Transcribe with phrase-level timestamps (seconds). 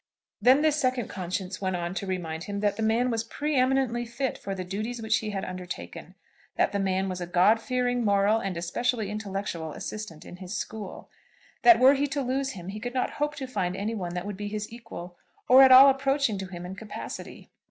[0.41, 4.03] Then this second conscience went on to remind him that the man was pre eminently
[4.03, 6.15] fit for the duties which he had undertaken,
[6.55, 11.11] that the man was a God fearing, moral, and especially intellectual assistant in his school,
[11.61, 14.25] that were he to lose him he could not hope to find any one that
[14.25, 17.51] would be his equal, or at all approaching to him in capacity.